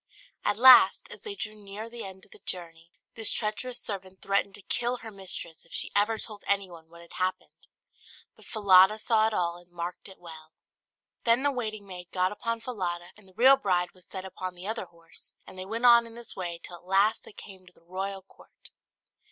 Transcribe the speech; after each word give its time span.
At 0.43 0.57
last, 0.57 1.07
as 1.11 1.21
they 1.21 1.35
drew 1.35 1.53
near 1.53 1.87
the 1.87 2.03
end 2.03 2.25
of 2.25 2.31
the 2.31 2.39
journey, 2.43 2.89
this 3.13 3.31
treacherous 3.31 3.79
servant 3.79 4.19
threatened 4.23 4.55
to 4.55 4.63
kill 4.63 4.97
her 4.97 5.11
mistress 5.11 5.63
if 5.63 5.73
she 5.75 5.91
ever 5.95 6.17
told 6.17 6.43
anyone 6.47 6.89
what 6.89 7.01
had 7.01 7.13
happened. 7.19 7.67
But 8.35 8.45
Falada 8.45 8.97
saw 8.97 9.27
it 9.27 9.33
all, 9.35 9.57
and 9.57 9.69
marked 9.69 10.09
it 10.09 10.17
well. 10.17 10.53
Then 11.23 11.43
the 11.43 11.51
waiting 11.51 11.85
maid 11.85 12.07
got 12.11 12.31
upon 12.31 12.61
Falada, 12.61 13.11
and 13.15 13.27
the 13.27 13.33
real 13.35 13.57
bride 13.57 13.91
was 13.91 14.07
set 14.07 14.25
upon 14.25 14.55
the 14.55 14.65
other 14.65 14.85
horse, 14.85 15.35
and 15.45 15.55
they 15.59 15.65
went 15.65 15.85
on 15.85 16.07
in 16.07 16.15
this 16.15 16.35
way 16.35 16.57
till 16.63 16.77
at 16.77 16.83
last 16.83 17.21
they 17.23 17.31
came 17.31 17.67
to 17.67 17.71
the 17.73 17.83
royal 17.83 18.23
court. 18.23 18.71